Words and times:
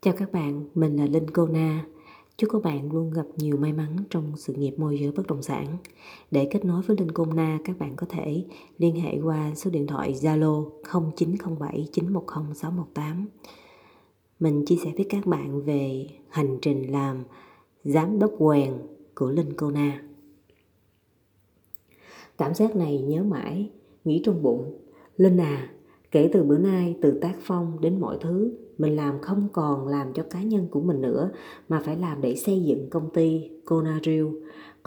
Chào 0.00 0.14
các 0.18 0.32
bạn, 0.32 0.64
mình 0.74 0.96
là 0.96 1.06
Linh 1.06 1.30
Cô 1.30 1.46
Na. 1.46 1.86
Chúc 2.36 2.50
các 2.52 2.62
bạn 2.62 2.92
luôn 2.92 3.10
gặp 3.10 3.26
nhiều 3.36 3.56
may 3.56 3.72
mắn 3.72 3.96
trong 4.10 4.32
sự 4.36 4.52
nghiệp 4.52 4.74
môi 4.78 4.98
giới 4.98 5.12
bất 5.12 5.26
động 5.26 5.42
sản. 5.42 5.76
Để 6.30 6.48
kết 6.50 6.64
nối 6.64 6.82
với 6.82 6.96
Linh 6.96 7.10
Cô 7.10 7.26
Na, 7.26 7.58
các 7.64 7.78
bạn 7.78 7.96
có 7.96 8.06
thể 8.10 8.44
liên 8.78 9.00
hệ 9.00 9.18
qua 9.22 9.54
số 9.54 9.70
điện 9.70 9.86
thoại 9.86 10.12
Zalo 10.12 10.70
0907 11.16 11.88
910 11.92 12.54
618. 12.54 13.28
Mình 14.40 14.64
chia 14.66 14.76
sẻ 14.84 14.92
với 14.96 15.06
các 15.08 15.26
bạn 15.26 15.62
về 15.62 16.06
hành 16.28 16.58
trình 16.62 16.92
làm 16.92 17.24
giám 17.84 18.18
đốc 18.18 18.32
quèn 18.38 18.74
của 19.14 19.30
Linh 19.30 19.52
Cô 19.56 19.70
Na. 19.70 20.02
Cảm 22.38 22.54
giác 22.54 22.76
này 22.76 22.98
nhớ 22.98 23.22
mãi, 23.22 23.70
nghĩ 24.04 24.22
trong 24.24 24.42
bụng. 24.42 24.78
Linh 25.16 25.40
à, 25.40 25.72
kể 26.10 26.30
từ 26.32 26.44
bữa 26.44 26.58
nay 26.58 26.96
từ 27.02 27.18
tác 27.20 27.34
phong 27.40 27.80
đến 27.80 28.00
mọi 28.00 28.18
thứ 28.20 28.67
mình 28.78 28.96
làm 28.96 29.20
không 29.20 29.48
còn 29.52 29.88
làm 29.88 30.12
cho 30.12 30.22
cá 30.22 30.42
nhân 30.42 30.68
của 30.70 30.80
mình 30.80 31.00
nữa, 31.00 31.30
mà 31.68 31.80
phải 31.84 31.96
làm 31.96 32.20
để 32.20 32.36
xây 32.36 32.64
dựng 32.64 32.90
công 32.90 33.10
ty 33.10 33.50
Conaril 33.64 34.26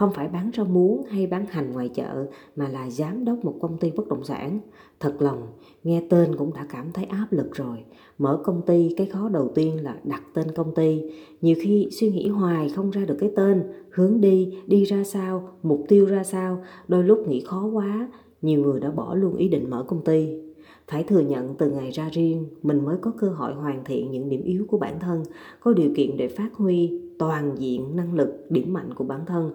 không 0.01 0.11
phải 0.13 0.27
bán 0.27 0.51
rau 0.57 0.65
muống 0.65 1.03
hay 1.03 1.27
bán 1.27 1.45
hành 1.45 1.71
ngoài 1.71 1.89
chợ, 1.89 2.27
mà 2.55 2.67
là 2.67 2.89
giám 2.89 3.25
đốc 3.25 3.45
một 3.45 3.55
công 3.61 3.77
ty 3.77 3.91
bất 3.91 4.07
động 4.07 4.23
sản. 4.23 4.59
Thật 4.99 5.15
lòng, 5.19 5.47
nghe 5.83 6.03
tên 6.09 6.35
cũng 6.35 6.53
đã 6.53 6.65
cảm 6.69 6.91
thấy 6.91 7.05
áp 7.05 7.27
lực 7.31 7.53
rồi. 7.53 7.77
Mở 8.17 8.41
công 8.43 8.61
ty, 8.65 8.93
cái 8.97 9.07
khó 9.07 9.29
đầu 9.29 9.51
tiên 9.55 9.83
là 9.83 9.97
đặt 10.03 10.23
tên 10.33 10.51
công 10.55 10.75
ty. 10.75 11.01
Nhiều 11.41 11.55
khi 11.61 11.87
suy 11.99 12.11
nghĩ 12.11 12.27
hoài 12.29 12.69
không 12.69 12.91
ra 12.91 13.05
được 13.05 13.17
cái 13.19 13.31
tên, 13.35 13.63
hướng 13.91 14.21
đi 14.21 14.57
đi 14.67 14.83
ra 14.83 15.03
sao, 15.03 15.49
mục 15.63 15.85
tiêu 15.87 16.05
ra 16.05 16.23
sao. 16.23 16.63
Đôi 16.87 17.03
lúc 17.03 17.27
nghĩ 17.27 17.43
khó 17.45 17.65
quá, 17.65 18.09
nhiều 18.41 18.61
người 18.61 18.79
đã 18.79 18.91
bỏ 18.91 19.15
luôn 19.15 19.35
ý 19.35 19.47
định 19.47 19.69
mở 19.69 19.83
công 19.87 20.03
ty 20.03 20.41
phải 20.87 21.03
thừa 21.03 21.19
nhận 21.19 21.55
từ 21.55 21.71
ngày 21.71 21.91
ra 21.91 22.09
riêng, 22.11 22.45
mình 22.63 22.85
mới 22.85 22.97
có 23.01 23.11
cơ 23.17 23.29
hội 23.29 23.53
hoàn 23.53 23.83
thiện 23.83 24.11
những 24.11 24.29
điểm 24.29 24.43
yếu 24.43 24.65
của 24.67 24.77
bản 24.77 24.99
thân, 24.99 25.23
có 25.59 25.73
điều 25.73 25.91
kiện 25.95 26.17
để 26.17 26.27
phát 26.27 26.49
huy 26.53 27.01
toàn 27.19 27.55
diện 27.57 27.95
năng 27.95 28.13
lực, 28.13 28.45
điểm 28.49 28.73
mạnh 28.73 28.93
của 28.93 29.03
bản 29.03 29.21
thân. 29.25 29.51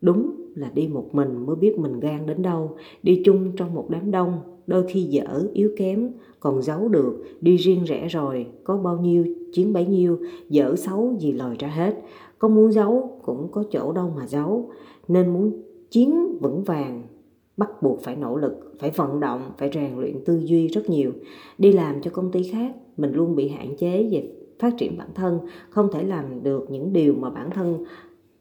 Đúng 0.00 0.30
là 0.54 0.70
đi 0.74 0.88
một 0.88 1.14
mình 1.14 1.46
mới 1.46 1.56
biết 1.56 1.78
mình 1.78 2.00
gan 2.00 2.26
đến 2.26 2.42
đâu, 2.42 2.76
đi 3.02 3.22
chung 3.24 3.52
trong 3.56 3.74
một 3.74 3.86
đám 3.90 4.10
đông, 4.10 4.38
đôi 4.66 4.84
khi 4.88 5.02
dở, 5.02 5.48
yếu 5.52 5.70
kém, 5.76 6.10
còn 6.40 6.62
giấu 6.62 6.88
được, 6.88 7.24
đi 7.40 7.56
riêng 7.56 7.84
rẽ 7.84 8.08
rồi, 8.08 8.46
có 8.64 8.76
bao 8.76 8.98
nhiêu 8.98 9.24
chiến 9.52 9.72
bấy 9.72 9.86
nhiêu, 9.86 10.18
dở 10.48 10.76
xấu 10.76 11.16
gì 11.18 11.32
lòi 11.32 11.56
ra 11.58 11.68
hết. 11.68 12.02
Có 12.38 12.48
muốn 12.48 12.72
giấu 12.72 13.18
cũng 13.22 13.48
có 13.52 13.64
chỗ 13.70 13.92
đâu 13.92 14.12
mà 14.16 14.26
giấu, 14.26 14.70
nên 15.08 15.32
muốn 15.32 15.62
chiến 15.90 16.38
vững 16.38 16.64
vàng 16.64 17.02
bắt 17.56 17.82
buộc 17.82 18.02
phải 18.02 18.16
nỗ 18.16 18.36
lực, 18.36 18.74
phải 18.78 18.90
vận 18.90 19.20
động, 19.20 19.52
phải 19.58 19.70
rèn 19.74 19.98
luyện 19.98 20.24
tư 20.24 20.40
duy 20.44 20.68
rất 20.68 20.90
nhiều. 20.90 21.12
Đi 21.58 21.72
làm 21.72 22.02
cho 22.02 22.10
công 22.10 22.32
ty 22.32 22.42
khác, 22.42 22.74
mình 22.96 23.12
luôn 23.12 23.36
bị 23.36 23.48
hạn 23.48 23.76
chế 23.76 24.08
về 24.10 24.32
phát 24.58 24.74
triển 24.78 24.98
bản 24.98 25.08
thân, 25.14 25.38
không 25.70 25.88
thể 25.92 26.04
làm 26.04 26.42
được 26.42 26.66
những 26.70 26.92
điều 26.92 27.14
mà 27.14 27.30
bản 27.30 27.50
thân 27.50 27.84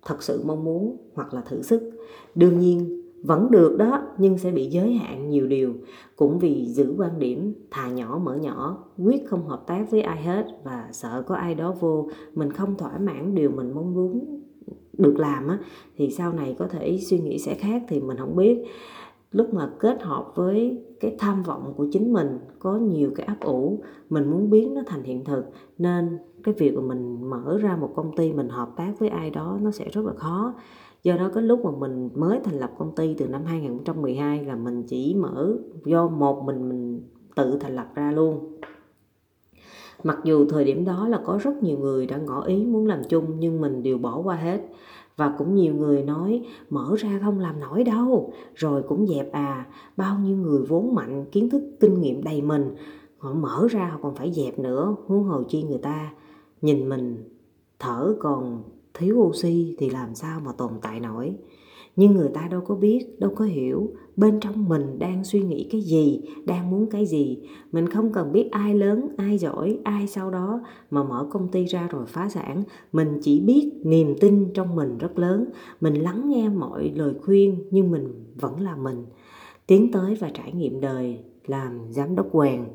thật 0.05 0.23
sự 0.23 0.43
mong 0.45 0.63
muốn 0.63 0.97
hoặc 1.13 1.33
là 1.33 1.41
thử 1.41 1.61
sức. 1.61 1.91
Đương 2.35 2.59
nhiên, 2.59 3.01
vẫn 3.23 3.51
được 3.51 3.77
đó, 3.77 4.01
nhưng 4.17 4.37
sẽ 4.37 4.51
bị 4.51 4.65
giới 4.65 4.93
hạn 4.93 5.29
nhiều 5.29 5.47
điều, 5.47 5.73
cũng 6.15 6.39
vì 6.39 6.65
giữ 6.65 6.95
quan 6.97 7.19
điểm, 7.19 7.53
thà 7.71 7.89
nhỏ 7.89 8.21
mở 8.23 8.35
nhỏ, 8.35 8.83
quyết 8.97 9.27
không 9.27 9.47
hợp 9.47 9.63
tác 9.67 9.91
với 9.91 10.01
ai 10.01 10.23
hết 10.23 10.45
và 10.63 10.89
sợ 10.91 11.23
có 11.27 11.35
ai 11.35 11.55
đó 11.55 11.75
vô, 11.79 12.09
mình 12.33 12.51
không 12.51 12.77
thỏa 12.77 12.97
mãn 12.97 13.35
điều 13.35 13.49
mình 13.49 13.71
mong 13.75 13.93
muốn 13.93 14.41
được 14.97 15.19
làm 15.19 15.47
á, 15.47 15.59
thì 15.97 16.09
sau 16.09 16.33
này 16.33 16.55
có 16.59 16.67
thể 16.67 16.97
suy 16.97 17.19
nghĩ 17.19 17.39
sẽ 17.39 17.53
khác 17.53 17.83
thì 17.87 18.01
mình 18.01 18.17
không 18.17 18.35
biết 18.35 18.57
lúc 19.33 19.53
mà 19.53 19.69
kết 19.79 20.01
hợp 20.01 20.31
với 20.35 20.83
cái 20.99 21.15
tham 21.19 21.43
vọng 21.43 21.73
của 21.77 21.87
chính 21.91 22.13
mình, 22.13 22.39
có 22.59 22.77
nhiều 22.77 23.11
cái 23.15 23.25
áp 23.25 23.37
ủ, 23.41 23.79
mình 24.09 24.31
muốn 24.31 24.49
biến 24.49 24.73
nó 24.73 24.81
thành 24.85 25.03
hiện 25.03 25.23
thực, 25.25 25.45
nên 25.77 26.17
cái 26.43 26.53
việc 26.57 26.75
mà 26.75 26.81
mình 26.81 27.29
mở 27.29 27.57
ra 27.61 27.75
một 27.75 27.91
công 27.95 28.15
ty, 28.15 28.33
mình 28.33 28.49
hợp 28.49 28.69
tác 28.75 28.93
với 28.99 29.09
ai 29.09 29.29
đó 29.29 29.59
nó 29.61 29.71
sẽ 29.71 29.89
rất 29.89 30.05
là 30.05 30.13
khó. 30.13 30.53
Do 31.03 31.17
đó 31.17 31.29
cái 31.33 31.43
lúc 31.43 31.65
mà 31.65 31.71
mình 31.71 32.09
mới 32.15 32.39
thành 32.43 32.59
lập 32.59 32.71
công 32.77 32.95
ty 32.95 33.13
từ 33.13 33.27
năm 33.27 33.45
2012 33.45 34.45
là 34.45 34.55
mình 34.55 34.83
chỉ 34.83 35.15
mở, 35.15 35.57
do 35.85 36.07
một 36.07 36.43
mình 36.43 36.69
mình 36.69 37.01
tự 37.35 37.57
thành 37.59 37.75
lập 37.75 37.87
ra 37.95 38.11
luôn. 38.11 38.59
Mặc 40.03 40.19
dù 40.23 40.45
thời 40.45 40.65
điểm 40.65 40.85
đó 40.85 41.07
là 41.07 41.21
có 41.25 41.39
rất 41.41 41.63
nhiều 41.63 41.77
người 41.77 42.05
đã 42.05 42.17
ngỏ 42.17 42.43
ý 42.43 42.65
muốn 42.65 42.87
làm 42.87 43.01
chung, 43.09 43.25
nhưng 43.39 43.61
mình 43.61 43.83
đều 43.83 43.97
bỏ 43.97 44.21
qua 44.23 44.35
hết 44.35 44.61
và 45.17 45.35
cũng 45.37 45.55
nhiều 45.55 45.75
người 45.75 46.03
nói, 46.03 46.45
mở 46.69 46.95
ra 46.99 47.19
không 47.23 47.39
làm 47.39 47.59
nổi 47.59 47.83
đâu. 47.83 48.33
Rồi 48.55 48.83
cũng 48.87 49.07
dẹp 49.07 49.31
à 49.31 49.67
bao 49.97 50.19
nhiêu 50.19 50.37
người 50.37 50.61
vốn 50.61 50.95
mạnh, 50.95 51.25
kiến 51.31 51.49
thức, 51.49 51.63
kinh 51.79 52.01
nghiệm 52.01 52.23
đầy 52.23 52.41
mình, 52.41 52.75
họ 53.17 53.33
mở 53.33 53.67
ra 53.71 53.87
họ 53.87 53.99
còn 54.01 54.15
phải 54.15 54.33
dẹp 54.33 54.59
nữa, 54.59 54.95
huống 55.07 55.23
hồ 55.23 55.43
chi 55.49 55.63
người 55.63 55.77
ta 55.77 56.13
nhìn 56.61 56.89
mình 56.89 57.29
thở 57.79 58.15
còn 58.19 58.63
thiếu 58.93 59.17
oxy 59.17 59.75
thì 59.79 59.89
làm 59.89 60.15
sao 60.15 60.39
mà 60.39 60.51
tồn 60.51 60.71
tại 60.81 60.99
nổi? 60.99 61.35
Nhưng 61.95 62.13
người 62.13 62.29
ta 62.33 62.47
đâu 62.51 62.61
có 62.61 62.75
biết, 62.75 63.19
đâu 63.19 63.31
có 63.35 63.45
hiểu 63.45 63.93
bên 64.15 64.39
trong 64.39 64.69
mình 64.69 64.99
đang 64.99 65.23
suy 65.23 65.41
nghĩ 65.41 65.67
cái 65.71 65.81
gì, 65.81 66.21
đang 66.45 66.69
muốn 66.69 66.89
cái 66.89 67.05
gì. 67.05 67.39
Mình 67.71 67.89
không 67.89 68.13
cần 68.13 68.31
biết 68.31 68.51
ai 68.51 68.75
lớn, 68.75 69.07
ai 69.17 69.37
giỏi, 69.37 69.79
ai 69.83 70.07
sau 70.07 70.31
đó 70.31 70.61
mà 70.91 71.03
mở 71.03 71.27
công 71.31 71.47
ty 71.47 71.65
ra 71.65 71.87
rồi 71.91 72.05
phá 72.05 72.29
sản. 72.29 72.63
Mình 72.91 73.19
chỉ 73.21 73.39
biết 73.39 73.71
niềm 73.83 74.15
tin 74.19 74.53
trong 74.53 74.75
mình 74.75 74.97
rất 74.97 75.19
lớn. 75.19 75.45
Mình 75.81 75.93
lắng 75.93 76.29
nghe 76.29 76.49
mọi 76.49 76.91
lời 76.95 77.13
khuyên 77.21 77.63
nhưng 77.71 77.91
mình 77.91 78.07
vẫn 78.35 78.61
là 78.61 78.75
mình. 78.75 79.05
Tiến 79.67 79.91
tới 79.91 80.15
và 80.15 80.29
trải 80.33 80.53
nghiệm 80.53 80.81
đời 80.81 81.17
làm 81.45 81.79
giám 81.89 82.15
đốc 82.15 82.27
quèn 82.31 82.65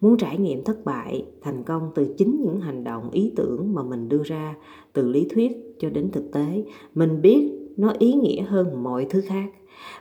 muốn 0.00 0.16
trải 0.16 0.38
nghiệm 0.38 0.64
thất 0.64 0.84
bại, 0.84 1.26
thành 1.40 1.62
công 1.64 1.90
từ 1.94 2.14
chính 2.18 2.42
những 2.44 2.60
hành 2.60 2.84
động, 2.84 3.10
ý 3.10 3.32
tưởng 3.36 3.74
mà 3.74 3.82
mình 3.82 4.08
đưa 4.08 4.22
ra, 4.22 4.56
từ 4.92 5.08
lý 5.08 5.28
thuyết 5.28 5.76
cho 5.78 5.90
đến 5.90 6.10
thực 6.10 6.32
tế. 6.32 6.64
Mình 6.94 7.22
biết 7.22 7.61
nó 7.76 7.92
ý 7.98 8.12
nghĩa 8.12 8.42
hơn 8.42 8.82
mọi 8.82 9.06
thứ 9.10 9.20
khác. 9.20 9.50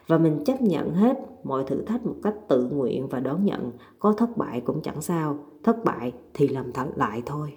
Và 0.07 0.17
mình 0.17 0.43
chấp 0.45 0.61
nhận 0.61 0.93
hết 0.93 1.17
mọi 1.43 1.63
thử 1.67 1.81
thách 1.81 2.05
một 2.05 2.15
cách 2.23 2.35
tự 2.47 2.67
nguyện 2.71 3.07
và 3.07 3.19
đón 3.19 3.45
nhận, 3.45 3.71
có 3.99 4.13
thất 4.13 4.37
bại 4.37 4.61
cũng 4.61 4.81
chẳng 4.81 5.01
sao, 5.01 5.39
thất 5.63 5.83
bại 5.83 6.11
thì 6.33 6.47
làm 6.47 6.71
thật 6.71 6.87
lại 6.95 7.21
thôi. 7.25 7.53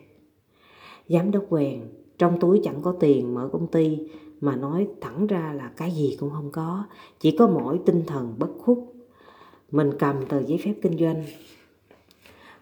Giám 1.08 1.30
đốc 1.30 1.44
quèn, 1.48 1.80
trong 2.18 2.40
túi 2.40 2.60
chẳng 2.64 2.82
có 2.82 2.92
tiền 3.00 3.34
mở 3.34 3.48
công 3.52 3.66
ty, 3.66 3.98
mà 4.40 4.56
nói 4.56 4.88
thẳng 5.00 5.26
ra 5.26 5.52
là 5.56 5.70
cái 5.76 5.90
gì 5.90 6.16
cũng 6.20 6.30
không 6.30 6.50
có, 6.52 6.84
chỉ 7.20 7.36
có 7.38 7.48
mỗi 7.48 7.80
tinh 7.86 8.02
thần 8.06 8.34
bất 8.38 8.50
khuất. 8.58 8.78
Mình 9.70 9.90
cầm 9.98 10.16
tờ 10.28 10.42
giấy 10.42 10.60
phép 10.64 10.74
kinh 10.82 10.98
doanh 10.98 11.24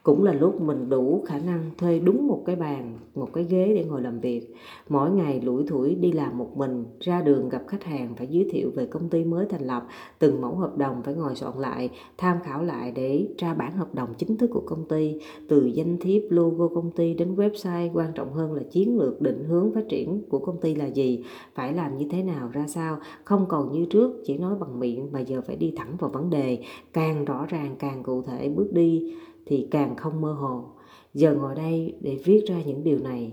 cũng 0.02 0.24
là 0.24 0.32
lúc 0.32 0.60
mình 0.60 0.88
đủ 0.88 1.22
khả 1.26 1.38
năng 1.38 1.70
thuê 1.78 1.98
đúng 1.98 2.26
một 2.26 2.42
cái 2.46 2.56
bàn, 2.56 2.98
một 3.14 3.28
cái 3.32 3.44
ghế 3.44 3.72
để 3.74 3.84
ngồi 3.84 4.02
làm 4.02 4.20
việc. 4.20 4.54
Mỗi 4.88 5.10
ngày 5.10 5.40
lủi 5.40 5.66
thủi 5.66 5.94
đi 5.94 6.12
làm 6.12 6.38
một 6.38 6.56
mình, 6.56 6.84
ra 7.00 7.22
đường 7.22 7.48
gặp 7.48 7.62
khách 7.68 7.84
hàng 7.84 8.14
phải 8.16 8.26
giới 8.26 8.48
thiệu 8.50 8.70
về 8.74 8.86
công 8.86 9.08
ty 9.08 9.24
mới 9.24 9.46
thành 9.46 9.66
lập, 9.66 9.86
từng 10.18 10.40
mẫu 10.40 10.54
hợp 10.54 10.76
đồng 10.76 11.02
phải 11.02 11.14
ngồi 11.14 11.34
soạn 11.34 11.58
lại, 11.58 11.90
tham 12.18 12.36
khảo 12.44 12.62
lại 12.62 12.92
để 12.92 13.26
ra 13.38 13.54
bản 13.54 13.76
hợp 13.76 13.94
đồng 13.94 14.14
chính 14.18 14.36
thức 14.36 14.50
của 14.52 14.62
công 14.66 14.88
ty. 14.88 15.18
Từ 15.48 15.66
danh 15.66 15.98
thiếp, 16.00 16.22
logo 16.30 16.68
công 16.68 16.90
ty 16.90 17.14
đến 17.14 17.34
website, 17.34 17.90
quan 17.92 18.12
trọng 18.14 18.32
hơn 18.32 18.52
là 18.52 18.62
chiến 18.62 18.98
lược 18.98 19.20
định 19.20 19.44
hướng 19.44 19.74
phát 19.74 19.84
triển 19.88 20.22
của 20.28 20.38
công 20.38 20.60
ty 20.60 20.74
là 20.74 20.86
gì, 20.86 21.24
phải 21.54 21.72
làm 21.72 21.98
như 21.98 22.06
thế 22.10 22.22
nào, 22.22 22.50
ra 22.52 22.66
sao. 22.66 22.98
Không 23.24 23.46
còn 23.48 23.72
như 23.72 23.86
trước, 23.90 24.22
chỉ 24.24 24.38
nói 24.38 24.54
bằng 24.60 24.80
miệng 24.80 25.08
mà 25.12 25.20
giờ 25.20 25.40
phải 25.46 25.56
đi 25.56 25.72
thẳng 25.76 25.96
vào 25.98 26.10
vấn 26.10 26.30
đề. 26.30 26.58
Càng 26.92 27.24
rõ 27.24 27.46
ràng, 27.48 27.76
càng 27.78 28.02
cụ 28.02 28.22
thể 28.22 28.48
bước 28.48 28.72
đi 28.72 29.14
thì 29.46 29.68
càng 29.70 29.96
không 29.96 30.20
mơ 30.20 30.32
hồ. 30.32 30.64
Giờ 31.14 31.34
ngồi 31.34 31.54
đây 31.54 31.94
để 32.00 32.18
viết 32.24 32.44
ra 32.46 32.62
những 32.66 32.84
điều 32.84 32.98
này, 32.98 33.32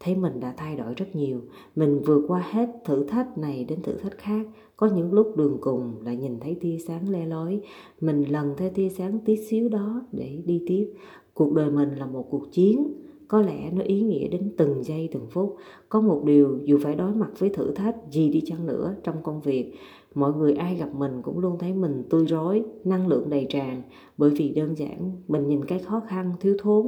thấy 0.00 0.16
mình 0.16 0.40
đã 0.40 0.54
thay 0.56 0.76
đổi 0.76 0.94
rất 0.94 1.16
nhiều. 1.16 1.40
Mình 1.76 2.02
vượt 2.06 2.24
qua 2.28 2.40
hết 2.50 2.68
thử 2.84 3.04
thách 3.04 3.38
này 3.38 3.64
đến 3.64 3.82
thử 3.82 3.92
thách 3.92 4.18
khác. 4.18 4.46
Có 4.76 4.86
những 4.86 5.12
lúc 5.12 5.36
đường 5.36 5.58
cùng 5.60 5.94
lại 6.04 6.16
nhìn 6.16 6.40
thấy 6.40 6.56
tia 6.60 6.78
sáng 6.78 7.08
le 7.08 7.26
lói. 7.26 7.60
Mình 8.00 8.22
lần 8.22 8.54
theo 8.56 8.70
tia 8.70 8.88
sáng 8.88 9.18
tí 9.24 9.36
xíu 9.36 9.68
đó 9.68 10.02
để 10.12 10.42
đi 10.46 10.62
tiếp. 10.66 10.92
Cuộc 11.34 11.52
đời 11.52 11.70
mình 11.70 11.94
là 11.96 12.06
một 12.06 12.26
cuộc 12.30 12.52
chiến. 12.52 12.94
Có 13.28 13.40
lẽ 13.40 13.70
nó 13.72 13.82
ý 13.82 14.00
nghĩa 14.00 14.28
đến 14.28 14.52
từng 14.56 14.84
giây, 14.84 15.08
từng 15.12 15.26
phút. 15.30 15.56
Có 15.88 16.00
một 16.00 16.22
điều 16.24 16.58
dù 16.64 16.78
phải 16.82 16.94
đối 16.94 17.14
mặt 17.14 17.30
với 17.38 17.50
thử 17.50 17.74
thách 17.74 17.96
gì 18.10 18.28
đi 18.28 18.42
chăng 18.46 18.66
nữa 18.66 18.94
trong 19.02 19.22
công 19.22 19.40
việc 19.40 19.74
mọi 20.14 20.32
người 20.32 20.52
ai 20.52 20.76
gặp 20.76 20.94
mình 20.94 21.22
cũng 21.22 21.38
luôn 21.38 21.58
thấy 21.58 21.72
mình 21.72 22.04
tươi 22.10 22.26
rói, 22.26 22.64
năng 22.84 23.08
lượng 23.08 23.30
đầy 23.30 23.46
tràn. 23.48 23.82
Bởi 24.18 24.30
vì 24.30 24.48
đơn 24.48 24.78
giản, 24.78 25.12
mình 25.28 25.48
nhìn 25.48 25.64
cái 25.64 25.78
khó 25.78 26.00
khăn, 26.08 26.32
thiếu 26.40 26.56
thốn 26.58 26.86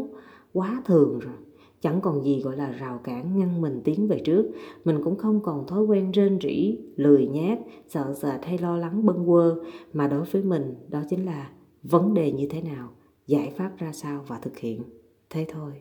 quá 0.52 0.82
thường 0.84 1.18
rồi. 1.18 1.34
Chẳng 1.80 2.00
còn 2.00 2.24
gì 2.24 2.40
gọi 2.40 2.56
là 2.56 2.70
rào 2.70 3.00
cản 3.04 3.38
ngăn 3.38 3.60
mình 3.60 3.80
tiến 3.84 4.08
về 4.08 4.20
trước. 4.24 4.50
Mình 4.84 5.00
cũng 5.04 5.16
không 5.16 5.40
còn 5.40 5.66
thói 5.66 5.84
quen 5.84 6.10
rên 6.10 6.38
rỉ, 6.42 6.78
lười 6.96 7.26
nhát, 7.26 7.58
sợ 7.88 8.14
sệt 8.14 8.44
hay 8.44 8.58
lo 8.58 8.76
lắng 8.76 9.06
bâng 9.06 9.26
quơ. 9.26 9.56
Mà 9.92 10.08
đối 10.08 10.24
với 10.24 10.42
mình, 10.42 10.74
đó 10.88 11.02
chính 11.10 11.24
là 11.24 11.50
vấn 11.82 12.14
đề 12.14 12.32
như 12.32 12.48
thế 12.50 12.62
nào, 12.62 12.88
giải 13.26 13.52
pháp 13.56 13.72
ra 13.78 13.92
sao 13.92 14.24
và 14.28 14.38
thực 14.38 14.58
hiện. 14.58 14.82
Thế 15.30 15.46
thôi. 15.48 15.72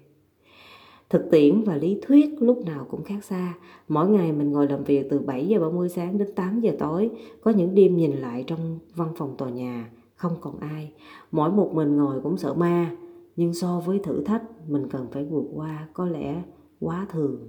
Thực 1.09 1.31
tiễn 1.31 1.63
và 1.63 1.75
lý 1.75 1.99
thuyết 2.01 2.29
lúc 2.39 2.65
nào 2.65 2.87
cũng 2.89 3.03
khác 3.03 3.23
xa. 3.23 3.53
Mỗi 3.87 4.09
ngày 4.09 4.31
mình 4.31 4.51
ngồi 4.51 4.67
làm 4.67 4.83
việc 4.83 5.07
từ 5.09 5.19
7 5.19 5.47
giờ 5.47 5.59
30 5.59 5.89
sáng 5.89 6.17
đến 6.17 6.33
8 6.35 6.59
giờ 6.59 6.71
tối. 6.79 7.09
Có 7.41 7.51
những 7.51 7.75
đêm 7.75 7.97
nhìn 7.97 8.11
lại 8.11 8.43
trong 8.47 8.79
văn 8.95 9.13
phòng 9.17 9.35
tòa 9.37 9.49
nhà, 9.49 9.89
không 10.15 10.35
còn 10.41 10.59
ai. 10.59 10.91
Mỗi 11.31 11.51
một 11.51 11.71
mình 11.73 11.97
ngồi 11.97 12.21
cũng 12.21 12.37
sợ 12.37 12.53
ma. 12.53 12.95
nhưng 13.35 13.53
so 13.53 13.79
với 13.79 13.99
thử 13.99 14.23
thách 14.23 14.43
mình 14.67 14.89
cần 14.89 15.07
phải 15.11 15.25
vượt 15.25 15.45
qua 15.53 15.87
có 15.93 16.05
lẽ 16.05 16.43
quá 16.79 17.07
thường 17.09 17.47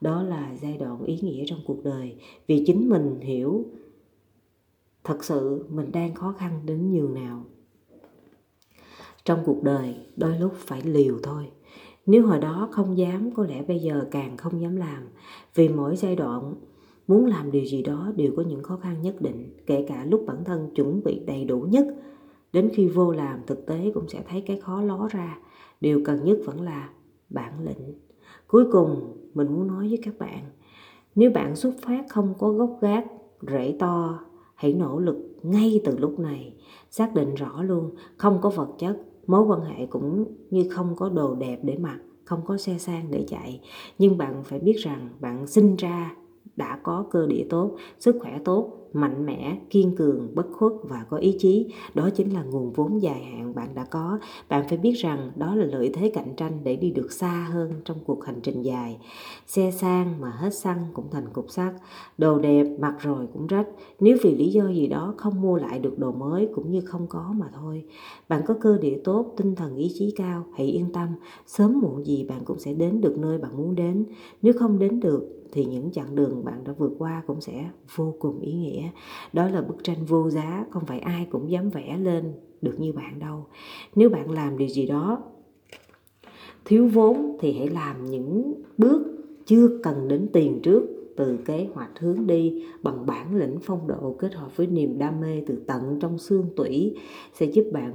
đó 0.00 0.22
là 0.22 0.56
giai 0.62 0.76
đoạn 0.76 1.04
ý 1.04 1.18
nghĩa 1.22 1.44
trong 1.46 1.58
cuộc 1.66 1.84
đời 1.84 2.16
vì 2.46 2.64
chính 2.66 2.88
mình 2.88 3.20
hiểu 3.20 3.64
thật 5.04 5.24
sự 5.24 5.64
mình 5.68 5.92
đang 5.92 6.14
khó 6.14 6.34
khăn 6.38 6.60
đến 6.64 6.92
nhường 6.92 7.14
nào 7.14 7.44
trong 9.24 9.42
cuộc 9.46 9.62
đời 9.62 9.94
đôi 10.16 10.38
lúc 10.38 10.52
phải 10.56 10.82
liều 10.82 11.18
thôi 11.22 11.50
nếu 12.06 12.26
hồi 12.26 12.38
đó 12.38 12.68
không 12.70 12.98
dám, 12.98 13.30
có 13.30 13.44
lẽ 13.44 13.62
bây 13.62 13.78
giờ 13.78 14.04
càng 14.10 14.36
không 14.36 14.60
dám 14.60 14.76
làm. 14.76 15.02
Vì 15.54 15.68
mỗi 15.68 15.96
giai 15.96 16.16
đoạn, 16.16 16.54
muốn 17.06 17.26
làm 17.26 17.50
điều 17.50 17.64
gì 17.64 17.82
đó 17.82 18.12
đều 18.16 18.32
có 18.36 18.42
những 18.42 18.62
khó 18.62 18.76
khăn 18.76 19.02
nhất 19.02 19.20
định, 19.20 19.56
kể 19.66 19.84
cả 19.88 20.04
lúc 20.04 20.24
bản 20.26 20.44
thân 20.44 20.74
chuẩn 20.74 21.04
bị 21.04 21.20
đầy 21.26 21.44
đủ 21.44 21.60
nhất. 21.60 21.86
Đến 22.52 22.70
khi 22.74 22.88
vô 22.88 23.12
làm, 23.12 23.40
thực 23.46 23.66
tế 23.66 23.90
cũng 23.94 24.08
sẽ 24.08 24.22
thấy 24.28 24.40
cái 24.40 24.60
khó 24.60 24.82
ló 24.82 25.08
ra. 25.10 25.38
Điều 25.80 26.00
cần 26.04 26.24
nhất 26.24 26.38
vẫn 26.44 26.60
là 26.60 26.88
bản 27.30 27.52
lĩnh. 27.64 27.94
Cuối 28.46 28.64
cùng, 28.72 29.16
mình 29.34 29.52
muốn 29.52 29.66
nói 29.66 29.88
với 29.88 29.98
các 30.02 30.18
bạn, 30.18 30.44
nếu 31.14 31.30
bạn 31.30 31.56
xuất 31.56 31.74
phát 31.82 32.04
không 32.08 32.34
có 32.38 32.50
gốc 32.50 32.78
gác, 32.80 33.04
rễ 33.40 33.76
to, 33.78 34.20
hãy 34.54 34.72
nỗ 34.72 34.98
lực 34.98 35.16
ngay 35.42 35.80
từ 35.84 35.98
lúc 35.98 36.18
này. 36.18 36.54
Xác 36.90 37.14
định 37.14 37.34
rõ 37.34 37.62
luôn, 37.62 37.90
không 38.16 38.38
có 38.42 38.50
vật 38.50 38.68
chất 38.78 38.96
mối 39.26 39.44
quan 39.46 39.60
hệ 39.60 39.86
cũng 39.86 40.24
như 40.50 40.68
không 40.70 40.96
có 40.96 41.08
đồ 41.08 41.34
đẹp 41.34 41.58
để 41.62 41.76
mặc, 41.76 41.98
không 42.24 42.40
có 42.46 42.56
xe 42.56 42.78
sang 42.78 43.10
để 43.10 43.24
chạy. 43.28 43.60
Nhưng 43.98 44.18
bạn 44.18 44.42
phải 44.44 44.58
biết 44.58 44.76
rằng 44.78 45.08
bạn 45.20 45.46
sinh 45.46 45.76
ra 45.76 46.16
đã 46.56 46.78
có 46.82 47.04
cơ 47.10 47.26
địa 47.26 47.46
tốt, 47.50 47.76
sức 47.98 48.16
khỏe 48.20 48.38
tốt 48.44 48.83
mạnh 48.94 49.26
mẽ, 49.26 49.58
kiên 49.70 49.96
cường, 49.96 50.34
bất 50.34 50.46
khuất 50.52 50.72
và 50.82 51.06
có 51.10 51.16
ý 51.16 51.36
chí. 51.38 51.66
Đó 51.94 52.10
chính 52.10 52.34
là 52.34 52.42
nguồn 52.42 52.72
vốn 52.72 53.02
dài 53.02 53.24
hạn 53.24 53.54
bạn 53.54 53.68
đã 53.74 53.84
có. 53.84 54.18
Bạn 54.48 54.64
phải 54.68 54.78
biết 54.78 54.92
rằng 54.92 55.32
đó 55.36 55.54
là 55.54 55.64
lợi 55.64 55.90
thế 55.94 56.10
cạnh 56.14 56.34
tranh 56.36 56.58
để 56.64 56.76
đi 56.76 56.90
được 56.90 57.12
xa 57.12 57.48
hơn 57.52 57.72
trong 57.84 57.96
cuộc 58.06 58.24
hành 58.24 58.40
trình 58.42 58.62
dài. 58.62 58.98
Xe 59.46 59.70
sang 59.70 60.20
mà 60.20 60.30
hết 60.30 60.54
xăng 60.54 60.86
cũng 60.94 61.06
thành 61.10 61.28
cục 61.32 61.50
sắt. 61.50 61.74
Đồ 62.18 62.38
đẹp, 62.38 62.64
mặc 62.78 62.94
rồi 62.98 63.26
cũng 63.32 63.46
rách. 63.46 63.66
Nếu 64.00 64.16
vì 64.22 64.34
lý 64.34 64.52
do 64.52 64.68
gì 64.68 64.86
đó 64.86 65.14
không 65.16 65.40
mua 65.40 65.56
lại 65.56 65.78
được 65.78 65.98
đồ 65.98 66.12
mới 66.12 66.48
cũng 66.54 66.70
như 66.70 66.80
không 66.80 67.06
có 67.06 67.34
mà 67.36 67.46
thôi. 67.54 67.84
Bạn 68.28 68.42
có 68.46 68.54
cơ 68.60 68.78
địa 68.78 69.00
tốt, 69.04 69.34
tinh 69.36 69.54
thần 69.54 69.76
ý 69.76 69.90
chí 69.94 70.14
cao, 70.16 70.44
hãy 70.56 70.66
yên 70.66 70.92
tâm. 70.92 71.08
Sớm 71.46 71.80
muộn 71.80 72.06
gì 72.06 72.24
bạn 72.24 72.44
cũng 72.44 72.58
sẽ 72.58 72.72
đến 72.74 73.00
được 73.00 73.18
nơi 73.18 73.38
bạn 73.38 73.56
muốn 73.56 73.74
đến. 73.74 74.04
Nếu 74.42 74.52
không 74.58 74.78
đến 74.78 75.00
được 75.00 75.30
thì 75.52 75.64
những 75.64 75.90
chặng 75.90 76.14
đường 76.14 76.44
bạn 76.44 76.64
đã 76.64 76.72
vượt 76.78 76.92
qua 76.98 77.22
cũng 77.26 77.40
sẽ 77.40 77.70
vô 77.96 78.14
cùng 78.18 78.40
ý 78.40 78.52
nghĩa 78.52 78.83
đó 79.32 79.48
là 79.48 79.62
bức 79.62 79.84
tranh 79.84 80.04
vô 80.04 80.30
giá, 80.30 80.64
không 80.70 80.84
phải 80.84 80.98
ai 80.98 81.26
cũng 81.30 81.50
dám 81.50 81.70
vẽ 81.70 81.98
lên 81.98 82.32
được 82.62 82.80
như 82.80 82.92
bạn 82.92 83.18
đâu. 83.18 83.46
Nếu 83.94 84.10
bạn 84.10 84.30
làm 84.30 84.58
điều 84.58 84.68
gì 84.68 84.86
đó 84.86 85.22
thiếu 86.64 86.88
vốn 86.88 87.36
thì 87.40 87.52
hãy 87.52 87.68
làm 87.68 88.06
những 88.06 88.54
bước 88.78 89.02
chưa 89.46 89.78
cần 89.82 90.08
đến 90.08 90.28
tiền 90.32 90.60
trước, 90.62 90.82
từ 91.16 91.38
kế 91.44 91.68
hoạch 91.74 91.98
hướng 91.98 92.26
đi, 92.26 92.64
bằng 92.82 93.06
bản 93.06 93.36
lĩnh 93.36 93.58
phong 93.62 93.86
độ 93.86 94.16
kết 94.18 94.34
hợp 94.34 94.56
với 94.56 94.66
niềm 94.66 94.98
đam 94.98 95.20
mê 95.20 95.42
từ 95.46 95.56
tận 95.66 95.98
trong 96.00 96.18
xương 96.18 96.46
tủy 96.56 96.96
sẽ 97.32 97.46
giúp 97.46 97.64
bạn 97.72 97.92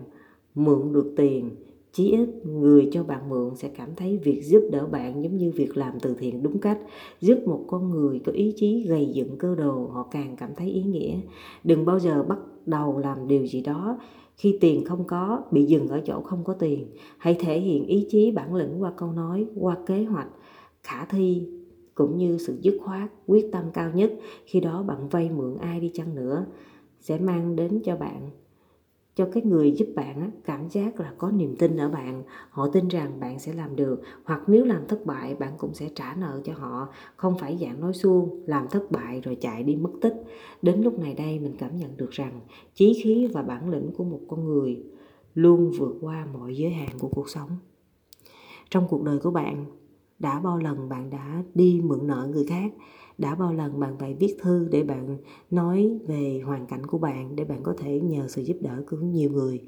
mượn 0.56 0.94
được 0.94 1.14
tiền 1.18 1.50
chí 2.00 2.12
ít 2.12 2.30
người 2.46 2.90
cho 2.92 3.04
bạn 3.04 3.30
mượn 3.30 3.56
sẽ 3.56 3.70
cảm 3.70 3.90
thấy 3.96 4.18
việc 4.18 4.42
giúp 4.44 4.62
đỡ 4.72 4.86
bạn 4.86 5.24
giống 5.24 5.38
như 5.38 5.52
việc 5.56 5.78
làm 5.78 6.00
từ 6.00 6.16
thiện 6.20 6.44
đúng 6.44 6.60
cách. 6.60 6.80
Giúp 7.22 7.38
một 7.46 7.64
con 7.68 7.90
người 7.90 8.20
có 8.26 8.32
ý 8.32 8.54
chí 8.56 8.86
gây 8.88 9.06
dựng 9.14 9.38
cơ 9.38 9.56
đồ, 9.56 9.88
họ 9.88 10.08
càng 10.12 10.36
cảm 10.36 10.50
thấy 10.56 10.70
ý 10.70 10.84
nghĩa. 10.84 11.20
Đừng 11.64 11.86
bao 11.86 12.00
giờ 12.00 12.24
bắt 12.24 12.38
đầu 12.66 12.98
làm 12.98 13.28
điều 13.28 13.48
gì 13.48 13.62
đó 13.62 14.00
khi 14.36 14.58
tiền 14.62 14.86
không 14.86 15.04
có, 15.08 15.42
bị 15.52 15.66
dừng 15.66 15.88
ở 15.88 16.02
chỗ 16.06 16.22
không 16.22 16.44
có 16.44 16.54
tiền. 16.54 16.88
Hãy 17.18 17.36
thể 17.40 17.60
hiện 17.60 17.86
ý 17.86 18.08
chí 18.10 18.32
bản 18.32 18.56
lĩnh 18.56 18.82
qua 18.82 18.94
câu 18.98 19.12
nói, 19.12 19.46
qua 19.56 19.78
kế 19.86 20.04
hoạch, 20.04 20.28
khả 20.84 21.06
thi, 21.06 21.48
cũng 21.96 22.18
như 22.18 22.38
sự 22.38 22.58
dứt 22.62 22.78
khoát, 22.84 23.10
quyết 23.28 23.50
tâm 23.52 23.64
cao 23.74 23.92
nhất. 23.94 24.14
Khi 24.46 24.60
đó 24.60 24.84
bạn 24.84 25.10
vay 25.10 25.30
mượn 25.30 25.58
ai 25.58 25.80
đi 25.80 25.92
chăng 25.94 26.16
nữa 26.16 26.46
sẽ 27.00 27.18
mang 27.20 27.56
đến 27.56 27.82
cho 27.84 27.96
bạn 27.96 28.30
cho 29.16 29.30
cái 29.34 29.44
người 29.44 29.72
giúp 29.72 29.88
bạn 29.96 30.32
cảm 30.46 30.70
giác 30.70 31.00
là 31.00 31.14
có 31.18 31.32
niềm 31.32 31.56
tin 31.56 31.78
ở 31.78 31.90
bạn, 31.90 32.24
họ 32.50 32.68
tin 32.68 32.88
rằng 32.88 33.20
bạn 33.20 33.40
sẽ 33.40 33.54
làm 33.54 33.76
được. 33.76 34.02
Hoặc 34.24 34.42
nếu 34.48 34.66
làm 34.66 34.88
thất 34.88 35.06
bại, 35.06 35.36
bạn 35.36 35.54
cũng 35.58 35.74
sẽ 35.74 35.90
trả 35.96 36.16
nợ 36.16 36.42
cho 36.46 36.54
họ. 36.54 36.88
Không 37.16 37.38
phải 37.38 37.58
dạng 37.62 37.82
nói 37.82 37.94
suông, 37.94 38.44
làm 38.46 38.68
thất 38.72 38.92
bại 38.92 39.22
rồi 39.22 39.38
chạy 39.42 39.64
đi 39.64 39.76
mất 39.76 39.92
tích. 40.02 40.14
Đến 40.62 40.82
lúc 40.82 41.00
này 41.00 41.14
đây, 41.14 41.40
mình 41.40 41.56
cảm 41.60 41.78
nhận 41.78 41.98
được 41.98 42.12
rằng 42.12 42.42
chí 42.74 43.02
khí 43.04 43.28
và 43.34 43.42
bản 43.42 43.70
lĩnh 43.70 43.92
của 43.98 44.04
một 44.04 44.20
con 44.28 44.46
người 44.46 44.84
luôn 45.34 45.72
vượt 45.78 45.96
qua 46.02 46.28
mọi 46.34 46.56
giới 46.56 46.72
hạn 46.72 47.00
của 47.00 47.10
cuộc 47.10 47.30
sống. 47.30 47.50
Trong 48.70 48.88
cuộc 48.90 49.04
đời 49.04 49.20
của 49.20 49.32
bạn, 49.32 49.66
đã 50.20 50.40
bao 50.40 50.58
lần 50.58 50.90
bạn 50.90 51.10
đã 51.10 51.44
đi 51.54 51.82
mượn 51.84 52.08
nợ 52.08 52.28
người 52.32 52.46
khác 52.46 52.72
đã 53.20 53.36
bao 53.36 53.54
lần 53.54 53.80
bạn 53.80 53.96
phải 54.00 54.14
viết 54.14 54.36
thư 54.42 54.68
để 54.72 54.84
bạn 54.84 55.18
nói 55.52 56.00
về 56.08 56.42
hoàn 56.46 56.66
cảnh 56.66 56.86
của 56.86 56.98
bạn 56.98 57.36
để 57.36 57.46
bạn 57.46 57.64
có 57.64 57.74
thể 57.78 58.00
nhờ 58.00 58.28
sự 58.28 58.42
giúp 58.42 58.58
đỡ 58.62 58.84
của 58.90 58.98
nhiều 58.98 59.30
người. 59.30 59.62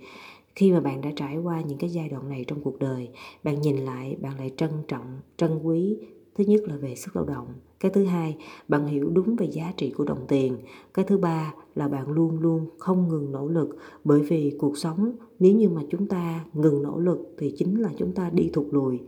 Khi 0.56 0.72
mà 0.72 0.80
bạn 0.80 1.02
đã 1.02 1.10
trải 1.16 1.38
qua 1.38 1.62
những 1.62 1.78
cái 1.78 1.90
giai 1.90 2.10
đoạn 2.10 2.30
này 2.30 2.46
trong 2.48 2.62
cuộc 2.64 2.80
đời, 2.80 3.10
bạn 3.44 3.62
nhìn 3.62 3.78
lại, 3.78 4.18
bạn 4.22 4.38
lại 4.38 4.52
trân 4.58 4.70
trọng, 4.88 5.20
trân 5.38 5.60
quý. 5.64 5.98
Thứ 6.36 6.44
nhất 6.44 6.62
là 6.68 6.76
về 6.76 6.96
sức 6.96 7.16
lao 7.16 7.26
động. 7.26 7.48
Cái 7.80 7.92
thứ 7.92 8.04
hai, 8.04 8.38
bạn 8.68 8.88
hiểu 8.88 9.10
đúng 9.10 9.36
về 9.36 9.46
giá 9.52 9.74
trị 9.78 9.92
của 9.98 10.04
đồng 10.04 10.26
tiền. 10.28 10.58
Cái 10.94 11.06
thứ 11.06 11.18
ba 11.18 11.54
là 11.76 11.88
bạn 11.88 12.12
luôn 12.12 12.40
luôn 12.40 12.70
không 12.78 13.08
ngừng 13.08 13.32
nỗ 13.32 13.48
lực, 13.48 13.70
bởi 14.04 14.22
vì 14.22 14.56
cuộc 14.60 14.78
sống, 14.78 15.12
nếu 15.40 15.56
như 15.56 15.70
mà 15.70 15.82
chúng 15.90 16.08
ta 16.08 16.46
ngừng 16.54 16.84
nỗ 16.84 17.00
lực 17.00 17.36
thì 17.38 17.54
chính 17.58 17.82
là 17.82 17.90
chúng 17.98 18.12
ta 18.12 18.30
đi 18.30 18.50
thụt 18.54 18.68
lùi. 18.72 19.00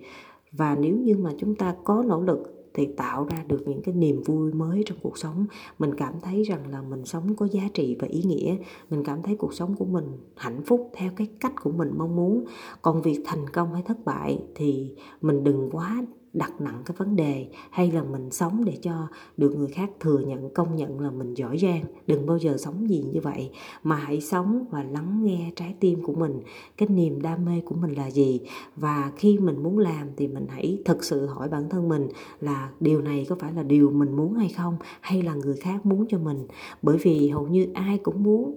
Và 0.51 0.75
nếu 0.75 0.97
như 0.97 1.17
mà 1.17 1.31
chúng 1.37 1.55
ta 1.55 1.75
có 1.83 2.03
nỗ 2.07 2.21
lực 2.21 2.52
thì 2.73 2.87
tạo 2.97 3.25
ra 3.25 3.43
được 3.47 3.63
những 3.65 3.81
cái 3.81 3.95
niềm 3.95 4.21
vui 4.25 4.53
mới 4.53 4.83
trong 4.85 4.97
cuộc 5.01 5.17
sống. 5.17 5.45
Mình 5.79 5.95
cảm 5.97 6.13
thấy 6.21 6.43
rằng 6.43 6.67
là 6.67 6.81
mình 6.81 7.05
sống 7.05 7.35
có 7.35 7.47
giá 7.51 7.63
trị 7.73 7.97
và 7.99 8.07
ý 8.07 8.23
nghĩa. 8.23 8.55
Mình 8.89 9.03
cảm 9.03 9.21
thấy 9.21 9.35
cuộc 9.35 9.53
sống 9.53 9.75
của 9.75 9.85
mình 9.85 10.05
hạnh 10.35 10.61
phúc 10.65 10.91
theo 10.93 11.11
cái 11.15 11.27
cách 11.39 11.53
của 11.63 11.71
mình 11.71 11.91
mong 11.97 12.15
muốn. 12.15 12.45
Còn 12.81 13.01
việc 13.01 13.19
thành 13.25 13.49
công 13.49 13.73
hay 13.73 13.83
thất 13.85 14.05
bại 14.05 14.43
thì 14.55 14.95
mình 15.21 15.43
đừng 15.43 15.69
quá 15.71 16.03
đặt 16.33 16.61
nặng 16.61 16.81
cái 16.85 16.95
vấn 16.97 17.15
đề 17.15 17.47
hay 17.71 17.91
là 17.91 18.03
mình 18.03 18.31
sống 18.31 18.65
để 18.65 18.77
cho 18.81 19.07
được 19.37 19.55
người 19.55 19.67
khác 19.67 19.89
thừa 19.99 20.19
nhận, 20.19 20.49
công 20.49 20.75
nhận 20.75 20.99
là 20.99 21.11
mình 21.11 21.33
giỏi 21.33 21.57
giang. 21.57 21.83
Đừng 22.07 22.25
bao 22.25 22.37
giờ 22.37 22.57
sống 22.57 22.89
gì 22.89 23.03
như 23.13 23.21
vậy, 23.21 23.51
mà 23.83 23.95
hãy 23.95 24.21
sống 24.21 24.65
và 24.71 24.83
lắng 24.83 25.23
nghe 25.23 25.51
trái 25.55 25.75
tim 25.79 26.03
của 26.03 26.13
mình. 26.13 26.41
Cái 26.77 26.89
niềm 26.89 27.21
đam 27.21 27.45
mê 27.45 27.61
của 27.65 27.75
mình 27.75 27.93
là 27.93 28.11
gì? 28.11 28.41
Và 28.75 29.11
khi 29.15 29.37
mình 29.37 29.63
muốn 29.63 29.77
làm 29.77 30.07
thì 30.17 30.27
mình 30.27 30.45
hãy 30.49 30.81
thực 30.85 31.03
sự 31.03 31.25
hỏi 31.25 31.49
bản 31.49 31.69
thân 31.69 31.89
mình 31.89 32.07
là 32.39 32.71
điều 32.79 33.01
này 33.01 33.25
có 33.29 33.35
phải 33.39 33.53
là 33.53 33.63
điều 33.63 33.91
mình 33.91 34.15
muốn 34.15 34.33
hay 34.33 34.49
không, 34.49 34.77
hay 35.01 35.21
là 35.21 35.35
người 35.35 35.55
khác 35.55 35.85
muốn 35.85 36.05
cho 36.09 36.19
mình? 36.19 36.47
Bởi 36.81 36.97
vì 36.97 37.29
hầu 37.29 37.47
như 37.47 37.67
ai 37.73 37.97
cũng 37.97 38.23
muốn 38.23 38.55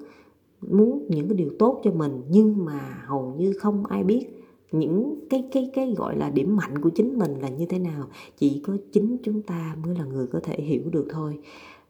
muốn 0.61 1.07
những 1.09 1.29
cái 1.29 1.37
điều 1.37 1.51
tốt 1.59 1.81
cho 1.85 1.91
mình, 1.91 2.23
nhưng 2.29 2.65
mà 2.65 3.03
hầu 3.07 3.35
như 3.39 3.53
không 3.53 3.87
ai 3.87 4.05
biết 4.05 4.46
những 4.73 5.27
cái 5.31 5.49
cái 5.53 5.71
cái 5.75 5.95
gọi 5.97 6.17
là 6.17 6.31
điểm 6.31 6.57
mạnh 6.57 6.79
của 6.79 6.91
chính 6.91 7.19
mình 7.19 7.41
là 7.41 7.49
như 7.49 7.67
thế 7.67 7.79
nào. 7.79 8.09
Chỉ 8.37 8.63
có 8.67 8.77
chính 8.93 9.17
chúng 9.23 9.43
ta 9.43 9.77
mới 9.85 9.95
là 9.95 10.05
người 10.05 10.27
có 10.27 10.41
thể 10.43 10.57
hiểu 10.57 10.91
được 10.91 11.07
thôi. 11.11 11.39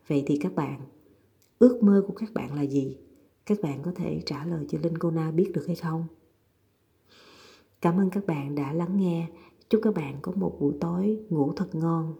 Vậy 0.09 0.23
thì 0.26 0.37
các 0.37 0.54
bạn, 0.54 0.80
ước 1.59 1.83
mơ 1.83 2.04
của 2.09 2.14
các 2.14 2.35
bạn 2.35 2.54
là 2.54 2.62
gì? 2.62 2.97
Các 3.47 3.59
bạn 3.62 3.83
có 3.83 3.92
thể 3.95 4.23
trả 4.26 4.45
lời 4.45 4.66
cho 4.68 4.78
linh 4.83 4.99
cô 4.99 5.11
na 5.11 5.30
biết 5.30 5.50
được 5.54 5.66
hay 5.66 5.76
không? 5.76 6.04
Cảm 7.80 8.00
ơn 8.00 8.11
các 8.11 8.26
bạn 8.26 8.54
đã 8.54 8.73
lắng 8.73 8.97
nghe. 8.97 9.26
Chúc 9.68 9.80
các 9.85 9.95
bạn 9.95 10.16
có 10.23 10.33
một 10.33 10.56
buổi 10.61 10.75
tối 10.80 11.18
ngủ 11.30 11.52
thật 11.56 11.75
ngon. 11.75 12.14